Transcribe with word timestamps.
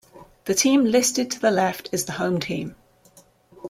The 0.45 0.55
team 0.55 0.83
listed 0.85 1.29
to 1.29 1.39
the 1.39 1.51
left, 1.51 1.89
is 1.91 2.05
the 2.05 2.13
home 2.13 2.39
team. 2.39 2.73